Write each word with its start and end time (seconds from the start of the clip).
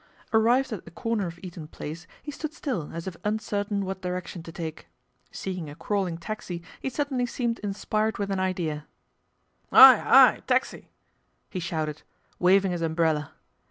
Arrived 0.33 0.73
at 0.73 0.83
the 0.83 0.89
corner 0.89 1.27
of 1.27 1.39
Eaton 1.43 1.67
Place, 1.67 2.07
he 2.23 2.31
stood 2.31 2.55
still 2.55 2.89
as 2.91 3.05
if 3.05 3.15
uncertain 3.23 3.85
what 3.85 4.01
direction 4.01 4.41
to 4.41 4.51
take. 4.51 4.87
Seeing 5.29 5.69
a 5.69 5.75
crawling 5.75 6.17
taxi 6.17 6.63
he 6.79 6.89
sud 6.89 7.09
denly 7.11 7.29
seemed 7.29 7.59
inspired 7.59 8.17
with 8.17 8.31
an 8.31 8.39
idea." 8.39 8.87
Hi! 9.71 9.97
Hi! 9.99 10.41
Taxi!" 10.47 10.89
he 11.51 11.59
shouted, 11.59 12.01
waving 12.39 12.71
his 12.71 12.81
umbrella. 12.81 13.33